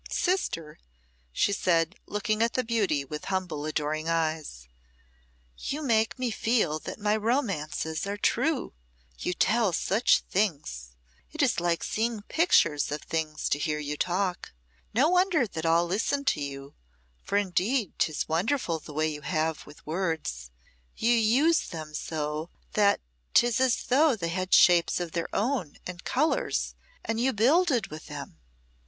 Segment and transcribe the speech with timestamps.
[0.09, 0.79] "Sister,"
[1.31, 4.67] she said, looking at the Beauty with humble, adoring eyes,
[5.55, 8.73] "you make me feel that my romances are true.
[9.19, 10.95] You tell such things.
[11.31, 14.53] It is like seeing pictures of things to hear you talk.
[14.91, 16.73] No wonder that all listen to you,
[17.23, 20.49] for indeed 'tis wonderful the way you have with words.
[20.97, 23.01] You use them so that
[23.35, 26.73] 'tis as though they had shapes of their own and colours,
[27.05, 28.39] and you builded with them.